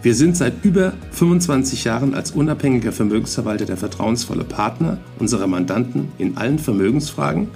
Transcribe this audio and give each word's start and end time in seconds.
Wir 0.00 0.14
sind 0.14 0.36
seit 0.36 0.64
über 0.64 0.92
25 1.10 1.82
Jahren 1.82 2.14
als 2.14 2.30
unabhängiger 2.30 2.92
Vermögensverwalter 2.92 3.64
der 3.64 3.76
vertrauensvolle 3.76 4.44
Partner 4.44 4.98
unserer 5.18 5.48
Mandanten 5.48 6.12
in 6.18 6.36
allen 6.36 6.60
Vermögensfragen 6.60 7.48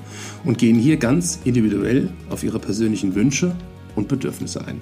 und 0.45 0.59
gehen 0.59 0.75
hier 0.75 0.97
ganz 0.97 1.39
individuell 1.45 2.09
auf 2.30 2.43
ihre 2.43 2.59
persönlichen 2.59 3.15
Wünsche 3.15 3.55
und 3.95 4.09
Bedürfnisse 4.09 4.66
ein. 4.66 4.80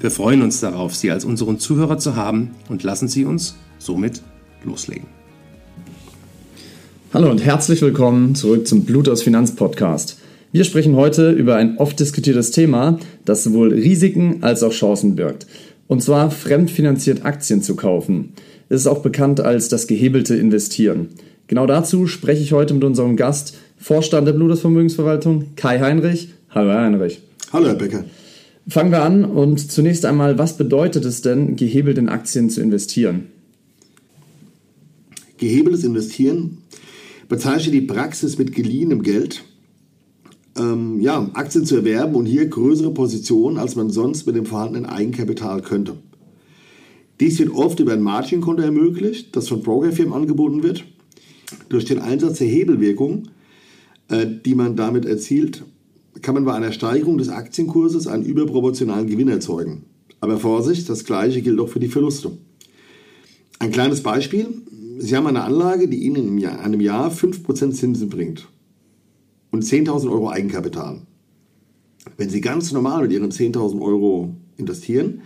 Wir 0.00 0.10
freuen 0.10 0.42
uns 0.42 0.58
darauf, 0.58 0.96
Sie 0.96 1.12
als 1.12 1.24
unseren 1.24 1.60
Zuhörer 1.60 1.98
zu 1.98 2.16
haben 2.16 2.50
und 2.68 2.82
lassen 2.82 3.06
Sie 3.06 3.24
uns 3.24 3.54
somit 3.78 4.20
loslegen. 4.64 5.06
Hallo 7.14 7.30
und 7.30 7.44
herzlich 7.44 7.80
willkommen 7.80 8.34
zurück 8.34 8.66
zum 8.66 8.84
Blut 8.84 9.08
aus 9.08 9.22
Finanz 9.22 9.54
Podcast. 9.54 10.16
Wir 10.52 10.64
sprechen 10.64 10.96
heute 10.96 11.30
über 11.30 11.54
ein 11.54 11.78
oft 11.78 12.00
diskutiertes 12.00 12.50
Thema, 12.50 12.98
das 13.24 13.44
sowohl 13.44 13.72
Risiken 13.72 14.42
als 14.42 14.64
auch 14.64 14.72
Chancen 14.72 15.14
birgt. 15.14 15.46
Und 15.90 16.04
zwar 16.04 16.30
fremdfinanziert 16.30 17.24
Aktien 17.24 17.62
zu 17.62 17.74
kaufen. 17.74 18.34
Es 18.68 18.82
ist 18.82 18.86
auch 18.86 19.02
bekannt 19.02 19.40
als 19.40 19.68
das 19.68 19.88
gehebelte 19.88 20.36
Investieren. 20.36 21.08
Genau 21.48 21.66
dazu 21.66 22.06
spreche 22.06 22.44
ich 22.44 22.52
heute 22.52 22.74
mit 22.74 22.84
unserem 22.84 23.16
Gast, 23.16 23.58
Vorstand 23.76 24.28
der 24.28 24.34
Bluders 24.34 24.60
Vermögensverwaltung, 24.60 25.46
Kai 25.56 25.80
Heinrich. 25.80 26.28
Hallo 26.50 26.70
Herr 26.70 26.82
Heinrich. 26.82 27.22
Hallo 27.52 27.66
Herr 27.66 27.74
Becker. 27.74 28.04
Fangen 28.68 28.92
wir 28.92 29.02
an 29.02 29.24
und 29.24 29.72
zunächst 29.72 30.04
einmal, 30.04 30.38
was 30.38 30.56
bedeutet 30.56 31.04
es 31.04 31.22
denn, 31.22 31.56
gehebelt 31.56 31.98
in 31.98 32.08
Aktien 32.08 32.50
zu 32.50 32.60
investieren? 32.60 33.26
Gehebeltes 35.38 35.82
Investieren 35.82 36.58
bezeichnet 37.28 37.74
die 37.74 37.80
Praxis 37.80 38.38
mit 38.38 38.54
geliehenem 38.54 39.02
Geld 39.02 39.42
ähm, 40.58 41.00
ja, 41.00 41.30
Aktien 41.34 41.64
zu 41.64 41.76
erwerben 41.76 42.14
und 42.14 42.26
hier 42.26 42.46
größere 42.46 42.92
Positionen, 42.92 43.58
als 43.58 43.76
man 43.76 43.90
sonst 43.90 44.26
mit 44.26 44.36
dem 44.36 44.46
vorhandenen 44.46 44.86
Eigenkapital 44.86 45.62
könnte. 45.62 45.96
Dies 47.20 47.38
wird 47.38 47.50
oft 47.50 47.78
über 47.80 47.92
ein 47.92 48.02
Margin-Konto 48.02 48.62
ermöglicht, 48.62 49.36
das 49.36 49.48
von 49.48 49.62
Brokerfirmen 49.62 50.14
angeboten 50.14 50.62
wird. 50.62 50.84
Durch 51.68 51.84
den 51.84 51.98
Einsatz 51.98 52.38
der 52.38 52.46
Hebelwirkung, 52.48 53.28
äh, 54.08 54.26
die 54.44 54.54
man 54.54 54.76
damit 54.76 55.04
erzielt, 55.04 55.64
kann 56.22 56.34
man 56.34 56.44
bei 56.44 56.54
einer 56.54 56.72
Steigerung 56.72 57.18
des 57.18 57.28
Aktienkurses 57.28 58.06
einen 58.06 58.24
überproportionalen 58.24 59.06
Gewinn 59.06 59.28
erzeugen. 59.28 59.84
Aber 60.20 60.38
Vorsicht, 60.38 60.88
das 60.88 61.04
gleiche 61.04 61.42
gilt 61.42 61.60
auch 61.60 61.68
für 61.68 61.80
die 61.80 61.88
Verluste. 61.88 62.32
Ein 63.58 63.70
kleines 63.70 64.02
Beispiel. 64.02 64.48
Sie 64.98 65.16
haben 65.16 65.26
eine 65.26 65.44
Anlage, 65.44 65.88
die 65.88 66.02
Ihnen 66.04 66.38
in 66.38 66.46
einem 66.46 66.80
Jahr 66.80 67.10
5% 67.10 67.72
Zinsen 67.72 68.08
bringt 68.10 68.48
und 69.50 69.64
10.000 69.64 70.10
Euro 70.10 70.30
Eigenkapital. 70.30 71.00
Wenn 72.16 72.30
Sie 72.30 72.40
ganz 72.40 72.72
normal 72.72 73.02
mit 73.02 73.12
Ihren 73.12 73.30
10.000 73.30 73.80
Euro 73.80 74.34
investieren, 74.56 75.22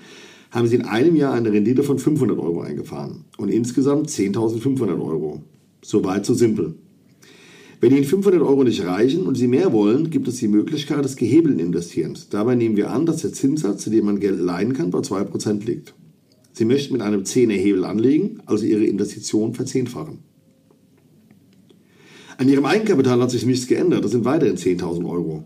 haben 0.50 0.68
Sie 0.68 0.76
in 0.76 0.82
einem 0.82 1.16
Jahr 1.16 1.34
eine 1.34 1.52
Rendite 1.52 1.82
von 1.82 1.98
500 1.98 2.38
Euro 2.38 2.60
eingefahren 2.60 3.24
und 3.36 3.48
insgesamt 3.48 4.08
10.500 4.08 5.00
Euro. 5.00 5.42
Soweit 5.82 6.24
so 6.24 6.34
simpel. 6.34 6.74
Wenn 7.80 7.94
Ihnen 7.94 8.04
500 8.04 8.40
Euro 8.40 8.64
nicht 8.64 8.84
reichen 8.84 9.26
und 9.26 9.36
Sie 9.36 9.48
mehr 9.48 9.72
wollen, 9.72 10.08
gibt 10.10 10.28
es 10.28 10.36
die 10.36 10.48
Möglichkeit 10.48 11.04
des 11.04 11.16
gehebelten 11.16 11.60
Investierens. 11.60 12.28
Dabei 12.30 12.54
nehmen 12.54 12.76
wir 12.76 12.90
an, 12.90 13.04
dass 13.04 13.22
der 13.22 13.32
Zinssatz, 13.32 13.82
zu 13.82 13.90
dem 13.90 14.06
man 14.06 14.20
Geld 14.20 14.40
leihen 14.40 14.72
kann, 14.72 14.90
bei 14.90 15.00
2% 15.00 15.64
liegt. 15.66 15.94
Sie 16.52 16.64
möchten 16.64 16.92
mit 16.92 17.02
einem 17.02 17.24
10er 17.24 17.52
Hebel 17.52 17.84
anlegen, 17.84 18.38
also 18.46 18.64
Ihre 18.64 18.84
Investition 18.84 19.54
verzehnfachen. 19.54 20.20
An 22.36 22.48
ihrem 22.48 22.64
Eigenkapital 22.64 23.20
hat 23.20 23.30
sich 23.30 23.46
nichts 23.46 23.66
geändert. 23.66 24.04
Das 24.04 24.12
sind 24.12 24.24
weiterhin 24.24 24.56
10.000 24.56 25.08
Euro. 25.08 25.44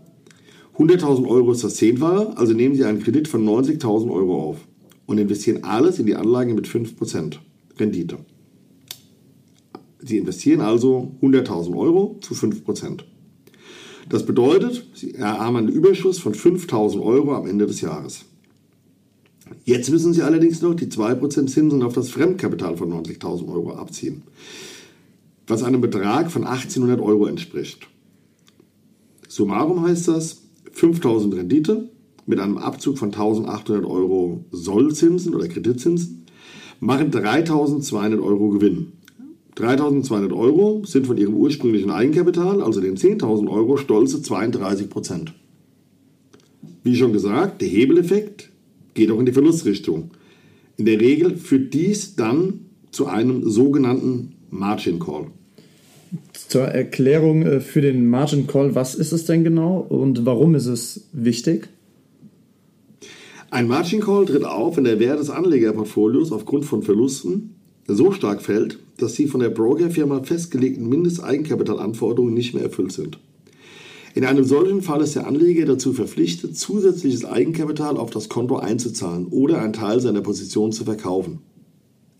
100.000 0.77 1.27
Euro 1.27 1.51
ist 1.51 1.63
das 1.63 1.75
Zehnfache, 1.75 2.37
also 2.37 2.53
nehmen 2.53 2.75
Sie 2.75 2.85
einen 2.85 3.03
Kredit 3.03 3.27
von 3.27 3.45
90.000 3.45 4.09
Euro 4.11 4.41
auf 4.41 4.57
und 5.05 5.17
investieren 5.17 5.63
alles 5.63 5.99
in 5.99 6.05
die 6.05 6.15
Anlage 6.15 6.53
mit 6.53 6.67
5% 6.67 7.37
Rendite. 7.77 8.17
Sie 9.99 10.17
investieren 10.17 10.61
also 10.61 11.11
100.000 11.21 11.75
Euro 11.75 12.17
zu 12.21 12.33
5%. 12.33 13.01
Das 14.07 14.25
bedeutet, 14.25 14.87
Sie 14.95 15.21
haben 15.21 15.57
einen 15.57 15.67
Überschuss 15.67 16.17
von 16.17 16.33
5.000 16.33 17.01
Euro 17.03 17.35
am 17.35 17.45
Ende 17.45 17.67
des 17.67 17.81
Jahres. 17.81 18.23
Jetzt 19.65 19.91
müssen 19.91 20.13
Sie 20.13 20.21
allerdings 20.21 20.61
noch 20.61 20.75
die 20.75 20.87
2% 20.87 21.47
Zinsen 21.47 21.83
auf 21.83 21.93
das 21.93 22.09
Fremdkapital 22.09 22.77
von 22.77 22.89
90.000 22.93 23.51
Euro 23.51 23.73
abziehen 23.73 24.23
was 25.49 25.63
einem 25.63 25.81
Betrag 25.81 26.31
von 26.31 26.43
1800 26.43 27.01
Euro 27.01 27.25
entspricht. 27.25 27.87
Summarum 29.27 29.81
heißt 29.81 30.07
das 30.07 30.43
5000 30.71 31.33
Rendite 31.35 31.89
mit 32.25 32.39
einem 32.39 32.57
Abzug 32.57 32.99
von 32.99 33.09
1800 33.09 33.85
Euro 33.85 34.45
Sollzinsen 34.51 35.33
oder 35.33 35.47
Kreditzinsen 35.47 36.25
machen 36.79 37.11
3200 37.11 38.19
Euro 38.19 38.49
Gewinn. 38.49 38.93
3200 39.55 40.31
Euro 40.31 40.83
sind 40.85 41.07
von 41.07 41.17
ihrem 41.17 41.33
ursprünglichen 41.33 41.89
Eigenkapital, 41.89 42.61
also 42.61 42.79
den 42.79 42.95
10.000 42.95 43.49
Euro, 43.49 43.77
stolze 43.77 44.21
32 44.21 44.89
Prozent. 44.89 45.33
Wie 46.83 46.95
schon 46.95 47.11
gesagt, 47.11 47.61
der 47.61 47.67
Hebeleffekt 47.67 48.51
geht 48.93 49.11
auch 49.11 49.19
in 49.19 49.25
die 49.25 49.33
Verlustrichtung. 49.33 50.11
In 50.77 50.85
der 50.85 51.01
Regel 51.01 51.35
führt 51.35 51.73
dies 51.73 52.15
dann 52.15 52.65
zu 52.91 53.07
einem 53.07 53.49
sogenannten 53.49 54.35
Margin 54.49 54.99
Call. 54.99 55.27
Zur 56.33 56.63
Erklärung 56.63 57.43
äh, 57.43 57.59
für 57.59 57.81
den 57.81 58.09
Margin 58.09 58.47
Call, 58.47 58.75
was 58.75 58.95
ist 58.95 59.11
es 59.11 59.25
denn 59.25 59.43
genau 59.43 59.77
und 59.77 60.25
warum 60.25 60.55
ist 60.55 60.65
es 60.65 61.07
wichtig? 61.13 61.69
Ein 63.51 63.67
Margin 63.67 64.01
Call 64.01 64.25
tritt 64.25 64.45
auf, 64.45 64.77
wenn 64.77 64.83
der 64.83 64.99
Wert 64.99 65.19
des 65.19 65.29
Anlegerportfolios 65.29 66.31
aufgrund 66.31 66.65
von 66.65 66.83
Verlusten 66.83 67.55
so 67.87 68.11
stark 68.11 68.41
fällt, 68.41 68.79
dass 68.97 69.13
die 69.13 69.27
von 69.27 69.39
der 69.39 69.49
Brokerfirma 69.49 70.23
festgelegten 70.23 70.87
Mindesteigenkapitalanforderungen 70.87 72.33
nicht 72.33 72.53
mehr 72.53 72.63
erfüllt 72.63 72.91
sind. 72.91 73.19
In 74.15 74.25
einem 74.25 74.43
solchen 74.43 74.81
Fall 74.81 75.01
ist 75.01 75.15
der 75.15 75.27
Anleger 75.27 75.65
dazu 75.65 75.93
verpflichtet, 75.93 76.57
zusätzliches 76.57 77.25
Eigenkapital 77.25 77.97
auf 77.97 78.09
das 78.09 78.29
Konto 78.29 78.57
einzuzahlen 78.57 79.27
oder 79.27 79.61
einen 79.61 79.73
Teil 79.73 79.99
seiner 79.99 80.21
Position 80.21 80.71
zu 80.71 80.83
verkaufen. 80.83 81.39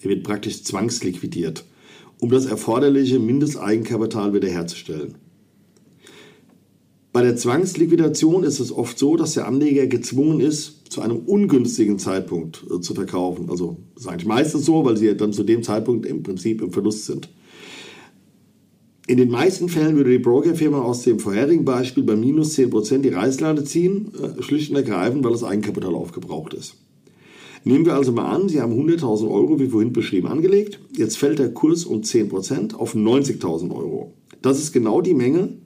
Er 0.01 0.09
wird 0.09 0.23
praktisch 0.23 0.63
zwangsliquidiert 0.63 1.65
um 2.19 2.29
das 2.29 2.45
erforderliche 2.45 3.19
Mindesteigenkapital 3.19 4.33
wiederherzustellen. 4.33 5.15
Bei 7.11 7.23
der 7.23 7.35
Zwangsliquidation 7.35 8.43
ist 8.43 8.59
es 8.59 8.71
oft 8.71 8.99
so, 8.99 9.15
dass 9.15 9.33
der 9.33 9.47
Anleger 9.47 9.87
gezwungen 9.87 10.39
ist, 10.41 10.91
zu 10.91 11.01
einem 11.01 11.17
ungünstigen 11.17 11.97
Zeitpunkt 11.97 12.63
äh, 12.69 12.81
zu 12.81 12.93
verkaufen. 12.93 13.49
Also 13.49 13.77
ist 13.95 14.07
eigentlich 14.07 14.27
meistens 14.27 14.65
so, 14.65 14.85
weil 14.85 14.97
sie 14.97 15.15
dann 15.15 15.33
zu 15.33 15.43
dem 15.43 15.63
Zeitpunkt 15.63 16.05
im 16.05 16.23
Prinzip 16.23 16.61
im 16.61 16.71
Verlust 16.71 17.05
sind. 17.05 17.29
In 19.07 19.17
den 19.17 19.31
meisten 19.31 19.69
Fällen 19.69 19.95
würde 19.95 20.11
die 20.11 20.19
Brokerfirma 20.19 20.81
aus 20.81 21.01
dem 21.01 21.19
vorherigen 21.19 21.65
Beispiel 21.65 22.03
bei 22.03 22.15
minus 22.15 22.55
10% 22.55 22.99
die 22.99 23.09
Reißleine 23.09 23.63
ziehen, 23.63 24.11
äh, 24.13 24.43
schlicht 24.43 24.69
und 24.69 24.75
ergreifend, 24.75 25.23
weil 25.23 25.31
das 25.31 25.43
Eigenkapital 25.43 25.95
aufgebraucht 25.95 26.53
ist. 26.53 26.75
Nehmen 27.63 27.85
wir 27.85 27.95
also 27.95 28.11
mal 28.11 28.25
an, 28.25 28.49
Sie 28.49 28.61
haben 28.61 28.73
100.000 28.73 29.29
Euro, 29.29 29.59
wie 29.59 29.67
vorhin 29.67 29.93
beschrieben, 29.93 30.27
angelegt. 30.27 30.79
Jetzt 30.95 31.17
fällt 31.17 31.39
der 31.39 31.53
Kurs 31.53 31.85
um 31.85 32.01
10% 32.01 32.75
auf 32.75 32.95
90.000 32.95 33.75
Euro. 33.75 34.13
Das 34.41 34.59
ist 34.59 34.71
genau 34.71 35.01
die 35.01 35.13
Menge, 35.13 35.57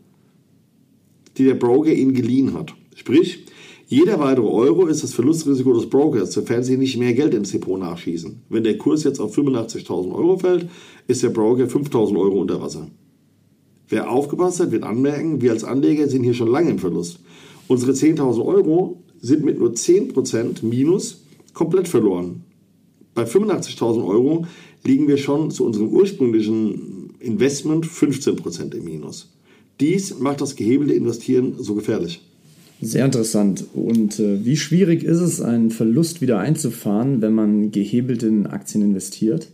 die 1.37 1.45
der 1.45 1.55
Broker 1.55 1.93
Ihnen 1.93 2.13
geliehen 2.13 2.53
hat. 2.53 2.73
Sprich, 2.95 3.45
jeder 3.87 4.19
weitere 4.19 4.47
Euro 4.47 4.87
ist 4.87 5.03
das 5.03 5.13
Verlustrisiko 5.13 5.73
des 5.73 5.89
Brokers, 5.89 6.33
sofern 6.33 6.63
Sie 6.63 6.77
nicht 6.77 6.97
mehr 6.97 7.13
Geld 7.13 7.33
ins 7.33 7.51
Depot 7.51 7.79
nachschießen. 7.79 8.41
Wenn 8.49 8.63
der 8.63 8.77
Kurs 8.77 9.03
jetzt 9.03 9.19
auf 9.19 9.37
85.000 9.37 10.13
Euro 10.13 10.37
fällt, 10.37 10.67
ist 11.07 11.21
der 11.21 11.29
Broker 11.29 11.65
5.000 11.65 12.17
Euro 12.17 12.41
unter 12.41 12.61
Wasser. 12.61 12.87
Wer 13.89 14.09
aufgepasst 14.09 14.59
hat, 14.59 14.71
wird 14.71 14.83
anmerken, 14.83 15.41
wir 15.41 15.51
als 15.51 15.63
Anleger 15.63 16.07
sind 16.07 16.23
hier 16.23 16.33
schon 16.33 16.47
lange 16.47 16.71
im 16.71 16.79
Verlust. 16.79 17.19
Unsere 17.67 17.91
10.000 17.91 18.43
Euro 18.43 19.03
sind 19.19 19.45
mit 19.45 19.59
nur 19.59 19.71
10% 19.71 20.65
Minus 20.65 21.22
komplett 21.53 21.87
verloren. 21.87 22.43
Bei 23.13 23.23
85.000 23.23 24.05
Euro 24.05 24.45
liegen 24.83 25.07
wir 25.07 25.17
schon 25.17 25.51
zu 25.51 25.65
unserem 25.65 25.89
ursprünglichen 25.89 27.13
Investment 27.19 27.85
15% 27.85 28.75
im 28.75 28.83
Minus. 28.83 29.31
Dies 29.79 30.19
macht 30.19 30.41
das 30.41 30.55
gehebelte 30.55 30.93
Investieren 30.93 31.55
so 31.59 31.75
gefährlich. 31.75 32.21
Sehr 32.81 33.05
interessant. 33.05 33.65
Und 33.73 34.19
äh, 34.19 34.43
wie 34.43 34.57
schwierig 34.57 35.03
ist 35.03 35.19
es, 35.19 35.41
einen 35.41 35.71
Verlust 35.71 36.21
wieder 36.21 36.39
einzufahren, 36.39 37.21
wenn 37.21 37.33
man 37.33 37.71
gehebelt 37.71 38.23
in 38.23 38.45
Aktien 38.47 38.83
investiert? 38.83 39.49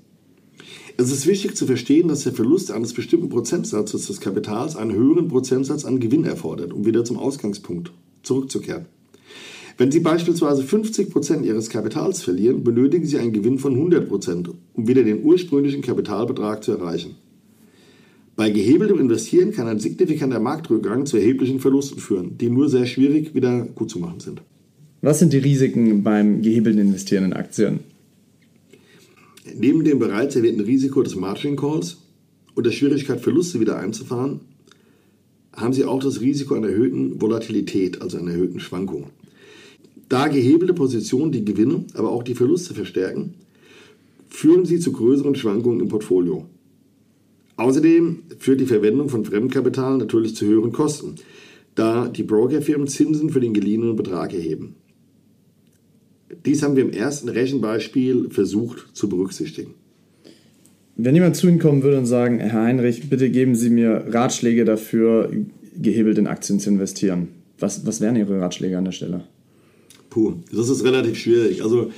Es 0.98 1.12
ist 1.12 1.28
wichtig 1.28 1.56
zu 1.56 1.66
verstehen, 1.66 2.08
dass 2.08 2.24
der 2.24 2.34
Verlust 2.34 2.72
eines 2.72 2.94
bestimmten 2.94 3.30
Prozentsatzes 3.30 4.08
des 4.08 4.20
Kapitals 4.20 4.76
einen 4.76 4.94
höheren 4.94 5.28
Prozentsatz 5.28 5.86
an 5.86 6.00
Gewinn 6.00 6.26
erfordert, 6.26 6.74
um 6.74 6.86
wieder 6.86 7.06
zum 7.06 7.18
Ausgangspunkt 7.18 7.92
zurückzukehren. 8.24 8.88
Wenn 9.80 9.94
Sie 9.94 10.02
beispielsweise 10.02 10.62
50 10.62 11.10
Prozent 11.10 11.46
Ihres 11.46 11.70
Kapitals 11.70 12.22
verlieren, 12.22 12.66
benötigen 12.66 13.06
Sie 13.06 13.18
einen 13.18 13.32
Gewinn 13.32 13.60
von 13.60 13.78
100%, 13.78 14.02
Prozent, 14.02 14.50
um 14.74 14.90
wieder 14.90 15.04
den 15.04 15.24
ursprünglichen 15.24 15.82
Kapitalbetrag 15.82 16.66
zu 16.66 16.74
erreichen. 16.74 17.16
Bei 18.36 18.50
gehebeltem 18.50 19.00
Investieren 19.00 19.54
kann 19.54 19.70
ein 19.70 19.80
signifikanter 19.80 20.42
Marktrückgang 20.42 21.06
zu 21.06 21.16
erheblichen 21.16 21.62
Verlusten 21.62 22.02
führen, 22.02 22.38
die 22.38 22.50
nur 22.50 22.68
sehr 22.68 22.86
schwierig 22.88 23.34
wieder 23.34 23.62
gut 23.74 23.90
zu 23.90 24.00
machen 24.00 24.20
sind. 24.20 24.42
Was 25.02 25.20
sind 25.20 25.32
die 25.32 25.38
Risiken 25.38 26.04
beim 26.04 26.42
gehebelten 26.42 26.82
Investieren 26.82 27.24
in 27.24 27.34
Aktien? 27.34 27.80
Neben 29.56 29.86
dem 29.86 29.98
bereits 29.98 30.36
erwähnten 30.36 30.60
Risiko 30.62 31.04
des 31.04 31.16
Margin 31.16 31.56
Calls 31.56 32.00
und 32.54 32.66
der 32.66 32.72
Schwierigkeit, 32.72 33.22
Verluste 33.22 33.62
wieder 33.62 33.80
einzufahren, 33.80 34.42
haben 35.54 35.72
Sie 35.72 35.86
auch 35.86 36.04
das 36.04 36.20
Risiko 36.20 36.56
einer 36.56 36.68
erhöhten 36.68 37.22
Volatilität, 37.22 38.02
also 38.02 38.18
einer 38.18 38.32
erhöhten 38.32 38.60
Schwankung. 38.60 39.06
Da 40.10 40.28
gehebelte 40.28 40.74
Positionen 40.74 41.32
die 41.32 41.46
Gewinne, 41.46 41.86
aber 41.94 42.12
auch 42.12 42.24
die 42.24 42.34
Verluste 42.34 42.74
verstärken, 42.74 43.36
führen 44.28 44.66
sie 44.66 44.80
zu 44.80 44.92
größeren 44.92 45.36
Schwankungen 45.36 45.80
im 45.80 45.88
Portfolio. 45.88 46.46
Außerdem 47.58 48.24
führt 48.40 48.60
die 48.60 48.66
Verwendung 48.66 49.10
von 49.10 49.26
Fremdkapital 49.26 49.98
natürlich 49.98 50.36
zu 50.36 50.46
höheren 50.46 50.72
Kosten, 50.72 51.16
da 51.76 52.08
die 52.08 52.24
Brokerfirmen 52.24 52.88
Zinsen 52.88 53.30
für 53.30 53.40
den 53.40 53.54
geliehenen 53.54 53.96
Betrag 53.96 54.34
erheben. 54.34 54.76
Dies 56.46 56.64
haben 56.64 56.76
wir 56.76 56.84
im 56.84 56.92
ersten 56.92 57.30
Rechenbeispiel 57.30 58.30
versucht 58.30 58.96
zu 58.96 59.10
berücksichtigen. 59.10 59.74
Wenn 60.96 61.16
jemand 61.16 61.36
zu 61.36 61.48
Ihnen 61.48 61.60
kommen 61.60 61.84
würde 61.84 61.98
und 61.98 62.06
sagen, 62.06 62.40
Herr 62.40 62.64
Heinrich, 62.64 63.10
bitte 63.10 63.30
geben 63.30 63.56
Sie 63.56 63.70
mir 63.70 64.06
Ratschläge 64.10 64.66
dafür, 64.66 65.32
gehebelt 65.78 66.18
in 66.18 66.28
Aktien 66.28 66.60
zu 66.60 66.70
investieren. 66.70 67.30
Was, 67.58 67.86
was 67.86 68.02
wären 68.02 68.16
Ihre 68.16 68.40
Ratschläge 68.40 68.78
an 68.78 68.86
der 68.86 68.92
Stelle? 68.92 69.24
Puh, 70.10 70.34
das 70.52 70.70
ist 70.70 70.84
relativ 70.84 71.18
schwierig. 71.18 71.64
Also 71.64 71.92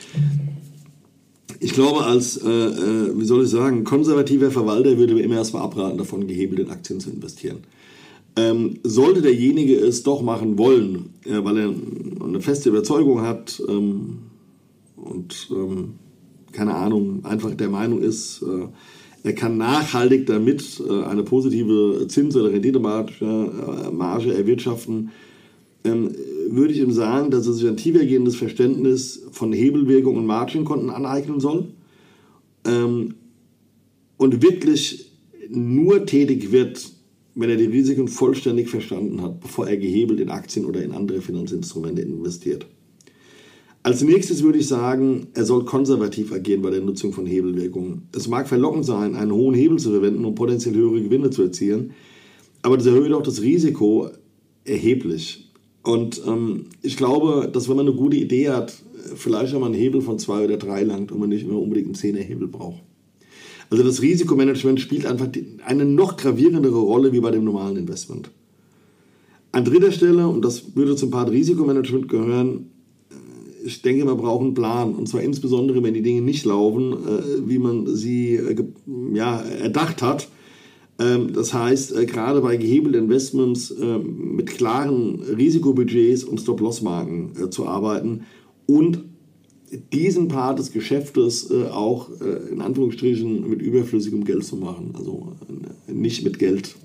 ich 1.60 1.74
glaube, 1.74 2.04
als, 2.04 2.38
äh, 2.38 2.50
äh 2.50 3.12
wie 3.18 3.26
soll 3.26 3.44
ich 3.44 3.50
sagen, 3.50 3.84
konservativer 3.84 4.52
Verwalter 4.52 4.98
würde 4.98 5.14
mir 5.14 5.24
immer 5.24 5.36
erstmal 5.36 5.64
abraten, 5.64 5.98
davon 5.98 6.28
gehebelt 6.28 6.60
in 6.60 6.70
Aktien 6.70 7.00
zu 7.00 7.10
investieren. 7.10 7.60
Ähm, 8.36 8.80
sollte 8.84 9.22
derjenige 9.22 9.76
es 9.76 10.04
doch 10.04 10.22
machen 10.22 10.58
wollen, 10.58 11.10
äh, 11.26 11.44
weil 11.44 11.58
er 11.58 11.74
eine 12.26 12.42
feste 12.42 12.70
Überzeugung 12.70 13.22
hat 13.22 13.62
ähm, 13.68 14.20
und 14.96 15.50
ähm, 15.52 15.96
keine 16.52 16.76
Ahnung, 16.76 17.26
einfach 17.26 17.54
der 17.54 17.70
Meinung 17.70 18.02
ist, 18.02 18.42
äh, 18.42 18.68
er 19.24 19.34
kann 19.34 19.58
nachhaltig 19.58 20.26
damit 20.26 20.82
äh, 20.88 21.04
eine 21.04 21.24
positive 21.24 22.08
Zins- 22.08 22.36
oder 22.36 22.52
Renditemarge 22.52 23.92
Marge 23.92 24.34
erwirtschaften, 24.34 25.12
ähm, 25.84 26.12
würde 26.50 26.74
ich 26.74 26.80
ihm 26.80 26.92
sagen, 26.92 27.32
dass 27.32 27.48
er 27.48 27.54
sich 27.54 27.68
ein 27.68 27.78
tiefergehendes 27.78 28.36
Verständnis 28.36 29.24
von 29.32 29.54
Hebelwirkung 29.54 30.18
und 30.18 30.26
Margenkonten 30.26 30.90
aneignen 30.90 31.40
soll 31.40 31.70
ähm, 32.66 33.16
und 34.18 34.42
wirklich 34.42 35.12
nur 35.50 36.06
tätig 36.06 36.52
wird, 36.52 36.92
wenn 37.36 37.50
er 37.50 37.56
die 37.56 37.66
Risiken 37.66 38.08
vollständig 38.08 38.70
verstanden 38.70 39.22
hat, 39.22 39.40
bevor 39.40 39.68
er 39.68 39.78
gehebelt 39.78 40.20
in 40.20 40.30
Aktien 40.30 40.66
oder 40.66 40.84
in 40.84 40.92
andere 40.92 41.22
Finanzinstrumente 41.22 42.02
investiert. 42.02 42.66
Als 43.84 44.04
nächstes 44.04 44.44
würde 44.44 44.60
ich 44.60 44.68
sagen, 44.68 45.28
er 45.34 45.44
soll 45.44 45.66
konservativ 45.66 46.32
agieren 46.32 46.62
bei 46.62 46.70
der 46.70 46.82
Nutzung 46.82 47.14
von 47.14 47.26
Hebelwirkungen. 47.26 48.08
Es 48.16 48.28
mag 48.28 48.48
verlockend 48.48 48.86
sein, 48.86 49.16
einen 49.16 49.32
hohen 49.32 49.56
Hebel 49.56 49.80
zu 49.80 49.90
verwenden, 49.90 50.24
um 50.24 50.36
potenziell 50.36 50.76
höhere 50.76 51.02
Gewinne 51.02 51.32
zu 51.32 51.42
erzielen, 51.42 51.92
aber 52.62 52.78
das 52.78 52.86
erhöht 52.86 53.12
auch 53.12 53.24
das 53.24 53.42
Risiko 53.42 54.10
erheblich. 54.66 55.51
Und 55.84 56.22
ähm, 56.28 56.66
ich 56.82 56.98
glaube, 56.98 57.50
dass 57.52 57.68
wenn 57.68 57.78
man 57.78 57.88
eine 57.88 57.96
gute 57.96 58.18
Idee 58.18 58.50
hat, 58.50 58.74
vielleicht 59.16 59.54
auch 59.56 59.60
mal 59.60 59.68
einen 59.68 59.76
Hebel 59.76 60.02
von 60.02 60.20
zwei 60.20 60.46
oder 60.46 60.58
drei 60.58 60.84
langt 60.84 61.12
und 61.12 61.20
man 61.20 61.30
nicht 61.30 61.44
immer 61.44 61.60
unbedingt 61.60 61.88
einen 61.88 61.96
Zehnerhebel 61.96 62.48
braucht. 62.48 62.82
Also 63.70 63.84
das 63.84 64.02
Risikomanagement 64.02 64.80
spielt 64.82 65.06
einfach 65.06 65.30
eine 65.66 65.86
noch 65.86 66.18
gravierendere 66.18 66.80
Rolle 66.80 67.14
wie 67.14 67.22
bei 67.22 67.32
dem 67.32 67.46
normalen 67.46 67.78
Investment. 67.78 68.30
An 69.54 69.66
dritter 69.66 69.92
Stelle, 69.92 70.28
und 70.28 70.44
das 70.44 70.76
würde 70.76 70.96
zum 70.96 71.10
Part 71.10 71.32
Risikomanagement 71.32 72.08
gehören, 72.10 72.70
äh, 73.10 73.66
ich 73.66 73.82
denke, 73.82 74.06
man 74.06 74.18
braucht 74.18 74.44
einen 74.44 74.54
Plan. 74.54 74.94
Und 74.94 75.08
zwar 75.08 75.22
insbesondere, 75.22 75.82
wenn 75.84 75.94
die 75.94 76.02
Dinge 76.02 76.22
nicht 76.22 76.46
laufen, 76.46 76.94
äh, 76.94 77.48
wie 77.48 77.60
man 77.60 77.88
sie 77.96 78.36
äh, 78.36 78.64
ja, 79.14 79.42
erdacht 79.42 80.02
hat. 80.02 80.28
Ähm, 81.02 81.34
das 81.34 81.54
heißt, 81.54 81.96
gerade 82.08 82.42
bei 82.42 82.58
gehebelten 82.58 83.04
Investments 83.04 83.74
mit 84.08 84.48
klaren 84.48 85.22
Risikobudgets 85.22 86.24
und 86.24 86.40
Stop-Loss-Marken 86.40 87.52
zu 87.52 87.66
arbeiten 87.66 88.22
und 88.68 89.04
diesen 89.94 90.28
Part 90.28 90.60
des 90.60 90.72
Geschäftes 90.72 91.50
äh, 91.50 91.66
auch 91.66 92.10
äh, 92.22 92.52
in 92.52 92.62
Anführungsstrichen 92.62 93.50
mit 93.50 93.62
überflüssigem 93.62 94.26
Geld 94.26 94.44
zu 94.44 94.58
machen. 94.58 94.94
Also 94.98 95.34
äh, 95.88 95.94
nicht 95.94 96.24
mit 96.24 96.40
Geld, 96.40 96.76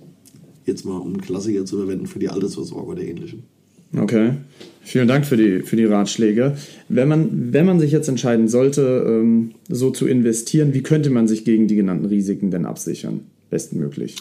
jetzt 0.65 0.85
mal 0.85 0.99
um 0.99 1.21
Klassiker 1.21 1.65
zu 1.65 1.79
verwenden 1.79 2.07
für 2.07 2.19
die 2.19 2.29
Altersvorsorge 2.29 2.93
oder 2.93 3.03
ähnlichem. 3.03 3.43
Okay. 3.97 4.33
Vielen 4.83 5.09
Dank 5.09 5.27
für 5.27 5.37
die, 5.37 5.63
für 5.63 5.77
die 5.77 5.85
Ratschläge. 5.85 6.57
Wenn 6.89 7.09
man, 7.09 7.53
wenn 7.53 7.67
man 7.67 7.81
sich 7.81 7.91
jetzt 7.91 8.09
entscheiden 8.09 8.47
sollte, 8.47 9.05
ähm, 9.09 9.53
so 9.69 9.91
zu 9.91 10.07
investieren, 10.07 10.75
wie 10.75 10.83
könnte 10.83 11.11
man 11.11 11.27
sich 11.27 11.45
gegen 11.45 11.67
die 11.67 11.77
genannten 11.77 12.07
Risiken 12.07 12.51
denn 12.51 12.67
absichern? 12.67 13.23
Bestmöglich. 13.51 14.17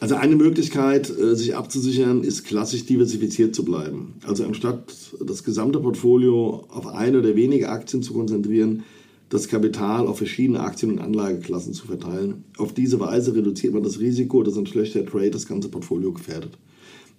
Also 0.00 0.16
eine 0.16 0.36
Möglichkeit, 0.36 1.10
äh, 1.10 1.34
sich 1.34 1.56
abzusichern, 1.56 2.22
ist 2.22 2.44
klassisch 2.44 2.84
diversifiziert 2.86 3.54
zu 3.54 3.64
bleiben. 3.64 4.14
Also 4.26 4.44
anstatt 4.44 4.92
das 5.24 5.44
gesamte 5.44 5.80
Portfolio 5.80 6.66
auf 6.68 6.86
eine 6.86 7.20
oder 7.20 7.36
wenige 7.36 7.68
Aktien 7.68 8.02
zu 8.02 8.12
konzentrieren, 8.12 8.82
das 9.30 9.48
Kapital 9.48 10.06
auf 10.06 10.18
verschiedene 10.18 10.60
Aktien 10.60 10.92
und 10.92 10.98
Anlageklassen 10.98 11.72
zu 11.72 11.86
verteilen. 11.86 12.44
Auf 12.58 12.74
diese 12.74 13.00
Weise 13.00 13.34
reduziert 13.34 13.72
man 13.72 13.82
das 13.82 13.98
Risiko, 13.98 14.42
dass 14.42 14.56
ein 14.56 14.66
schlechter 14.66 15.06
Trade 15.06 15.30
das 15.30 15.46
ganze 15.46 15.68
Portfolio 15.68 16.12
gefährdet. 16.12 16.52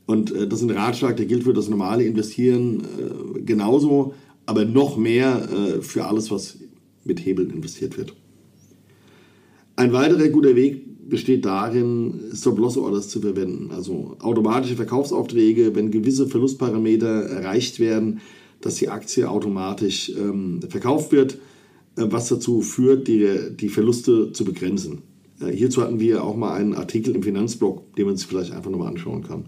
Und 0.06 0.31
äh, 0.31 0.48
das 0.48 0.62
ist 0.62 0.69
ein 0.69 0.78
Ratschlag, 0.78 1.18
der 1.18 1.25
gilt 1.25 1.44
für 1.44 1.54
das 1.54 1.69
normale 1.69 2.04
Investieren 2.04 2.81
äh, 2.81 3.42
genauso, 3.42 4.13
aber 4.46 4.63
noch 4.63 4.96
mehr 4.96 5.50
für 5.81 6.06
alles, 6.06 6.30
was 6.30 6.60
mit 7.04 7.25
Hebeln 7.25 7.50
investiert 7.50 7.98
wird. 7.98 8.13
Ein 9.75 9.92
weiterer 9.92 10.30
guter 10.30 10.56
Weg 10.56 11.10
besteht 11.10 11.45
darin, 11.45 12.31
Stop-Loss-Orders 12.33 13.10
zu 13.10 13.22
verwenden. 13.22 13.72
Also 13.72 14.16
automatische 14.19 14.75
Verkaufsaufträge, 14.75 15.75
wenn 15.75 15.91
gewisse 15.91 16.27
Verlustparameter 16.27 17.25
erreicht 17.25 17.79
werden, 17.79 18.22
dass 18.62 18.75
die 18.75 18.89
Aktie 18.89 19.29
automatisch 19.29 20.12
ähm, 20.17 20.62
verkauft 20.70 21.12
wird, 21.12 21.36
äh, 21.98 22.05
was 22.10 22.29
dazu 22.29 22.62
führt, 22.62 23.08
die, 23.08 23.55
die 23.55 23.70
Verluste 23.70 24.32
zu 24.32 24.46
begrenzen. 24.46 25.03
Äh, 25.39 25.51
hierzu 25.51 25.82
hatten 25.82 26.00
wir 26.00 26.24
auch 26.24 26.36
mal 26.36 26.53
einen 26.53 26.74
Artikel 26.74 27.13
im 27.13 27.22
Finanzblog, 27.22 27.96
den 27.96 28.08
man 28.08 28.17
sich 28.17 28.27
vielleicht 28.27 28.53
einfach 28.53 28.72
nochmal 28.72 28.88
anschauen 28.88 29.24
kann. 29.24 29.46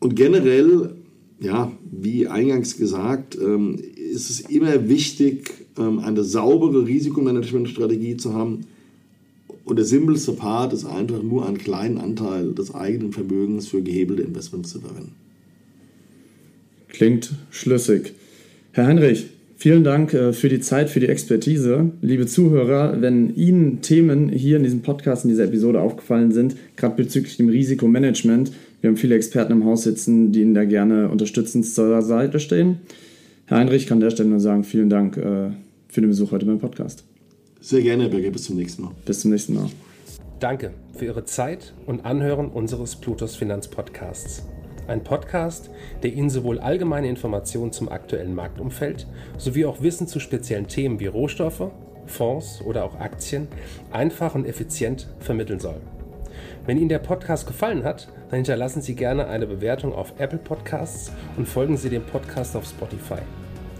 Und 0.00 0.16
generell, 0.16 0.94
ja, 1.40 1.70
wie 1.90 2.26
eingangs 2.28 2.76
gesagt, 2.76 3.38
ähm, 3.40 3.78
ist 3.96 4.30
es 4.30 4.40
immer 4.40 4.88
wichtig, 4.88 5.65
eine 5.76 6.24
saubere 6.24 6.86
Risikomanagementstrategie 6.86 8.16
zu 8.16 8.34
haben, 8.34 8.66
und 9.66 9.76
der 9.76 9.84
simpelste 9.84 10.32
Part 10.32 10.72
ist 10.72 10.84
einfach 10.84 11.22
nur 11.22 11.44
einen 11.44 11.58
kleinen 11.58 11.98
Anteil 11.98 12.52
des 12.52 12.72
eigenen 12.72 13.12
Vermögens 13.12 13.66
für 13.66 13.82
gehebelte 13.82 14.22
Investments 14.22 14.70
zu 14.70 14.80
verwenden. 14.80 15.12
Klingt 16.88 17.32
schlüssig. 17.50 18.14
Herr 18.70 18.86
Heinrich, 18.86 19.26
vielen 19.56 19.82
Dank 19.82 20.14
äh, 20.14 20.32
für 20.32 20.48
die 20.48 20.60
Zeit, 20.60 20.88
für 20.88 21.00
die 21.00 21.08
Expertise. 21.08 21.90
Liebe 22.00 22.26
Zuhörer, 22.26 23.00
wenn 23.00 23.34
Ihnen 23.34 23.82
Themen 23.82 24.28
hier 24.28 24.56
in 24.56 24.62
diesem 24.62 24.82
Podcast, 24.82 25.24
in 25.24 25.30
dieser 25.30 25.44
Episode 25.44 25.80
aufgefallen 25.80 26.30
sind, 26.30 26.56
gerade 26.76 26.94
bezüglich 26.94 27.36
dem 27.36 27.48
Risikomanagement, 27.48 28.52
wir 28.80 28.88
haben 28.88 28.96
viele 28.96 29.16
Experten 29.16 29.52
im 29.52 29.64
Haus 29.64 29.82
sitzen, 29.82 30.30
die 30.30 30.42
Ihnen 30.42 30.54
da 30.54 30.64
gerne 30.64 31.08
unterstützend 31.08 31.66
zur 31.66 32.02
Seite 32.02 32.38
stehen. 32.38 32.76
Herr 33.46 33.58
Heinrich 33.58 33.88
kann 33.88 33.96
an 33.96 34.02
der 34.02 34.10
Stelle 34.10 34.28
nur 34.28 34.40
sagen, 34.40 34.62
vielen 34.62 34.90
Dank 34.90 35.16
äh, 35.16 35.50
für 35.96 36.02
den 36.02 36.10
Besuch 36.10 36.30
heute 36.30 36.44
beim 36.44 36.58
Podcast. 36.58 37.06
Sehr 37.58 37.80
gerne, 37.80 38.02
Herr 38.02 38.10
Berger. 38.10 38.30
Bis 38.30 38.44
zum 38.44 38.56
nächsten 38.56 38.82
Mal. 38.82 38.90
Bis 39.06 39.20
zum 39.20 39.30
nächsten 39.30 39.54
Mal. 39.54 39.70
Danke 40.40 40.74
für 40.92 41.06
Ihre 41.06 41.24
Zeit 41.24 41.72
und 41.86 42.04
Anhören 42.04 42.50
unseres 42.50 42.96
Plutos 42.96 43.34
Finanzpodcasts. 43.34 44.42
Ein 44.88 45.02
Podcast, 45.02 45.70
der 46.02 46.12
Ihnen 46.12 46.28
sowohl 46.28 46.58
allgemeine 46.58 47.08
Informationen 47.08 47.72
zum 47.72 47.88
aktuellen 47.88 48.34
Marktumfeld 48.34 49.06
sowie 49.38 49.64
auch 49.64 49.80
Wissen 49.80 50.06
zu 50.06 50.20
speziellen 50.20 50.68
Themen 50.68 51.00
wie 51.00 51.06
Rohstoffe, 51.06 51.70
Fonds 52.04 52.60
oder 52.60 52.84
auch 52.84 53.00
Aktien 53.00 53.48
einfach 53.90 54.34
und 54.34 54.44
effizient 54.44 55.08
vermitteln 55.20 55.60
soll. 55.60 55.80
Wenn 56.66 56.76
Ihnen 56.76 56.90
der 56.90 56.98
Podcast 56.98 57.46
gefallen 57.46 57.84
hat, 57.84 58.12
dann 58.28 58.36
hinterlassen 58.36 58.82
Sie 58.82 58.96
gerne 58.96 59.28
eine 59.28 59.46
Bewertung 59.46 59.94
auf 59.94 60.12
Apple 60.18 60.40
Podcasts 60.40 61.10
und 61.38 61.48
folgen 61.48 61.78
Sie 61.78 61.88
dem 61.88 62.02
Podcast 62.02 62.54
auf 62.54 62.66
Spotify. 62.66 63.22